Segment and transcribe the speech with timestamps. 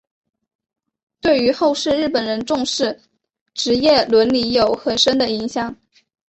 [1.21, 2.99] 对于后世日本人重视
[3.53, 5.77] 职业伦理有很深的影响。